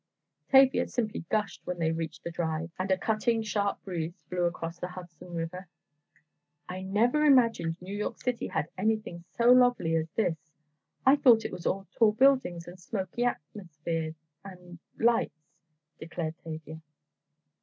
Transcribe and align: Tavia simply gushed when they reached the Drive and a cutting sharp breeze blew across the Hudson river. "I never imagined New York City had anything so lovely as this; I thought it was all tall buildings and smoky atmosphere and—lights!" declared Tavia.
Tavia 0.51 0.87
simply 0.87 1.25
gushed 1.29 1.61
when 1.67 1.77
they 1.77 1.91
reached 1.91 2.23
the 2.23 2.31
Drive 2.31 2.71
and 2.79 2.89
a 2.89 2.97
cutting 2.97 3.43
sharp 3.43 3.83
breeze 3.83 4.23
blew 4.31 4.45
across 4.45 4.79
the 4.79 4.87
Hudson 4.87 5.31
river. 5.35 5.67
"I 6.67 6.81
never 6.81 7.23
imagined 7.23 7.79
New 7.79 7.95
York 7.95 8.17
City 8.19 8.47
had 8.47 8.71
anything 8.75 9.25
so 9.37 9.51
lovely 9.51 9.95
as 9.95 10.09
this; 10.15 10.55
I 11.05 11.17
thought 11.17 11.45
it 11.45 11.51
was 11.51 11.67
all 11.67 11.85
tall 11.99 12.13
buildings 12.13 12.67
and 12.67 12.79
smoky 12.79 13.25
atmosphere 13.25 14.15
and—lights!" 14.43 15.51
declared 15.99 16.33
Tavia. 16.43 16.81